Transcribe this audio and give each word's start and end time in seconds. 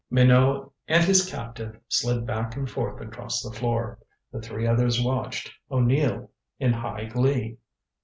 Minot 0.09 0.71
and 0.87 1.03
his 1.03 1.29
captive 1.29 1.79
slid 1.87 2.25
back 2.25 2.55
and 2.55 2.67
forth 2.67 2.99
across 3.01 3.43
the 3.43 3.51
floor. 3.51 3.99
The 4.31 4.41
three 4.41 4.65
others 4.65 4.99
watched, 4.99 5.51
O'Neill 5.69 6.31
in 6.57 6.73
high 6.73 7.05
glee. 7.05 7.59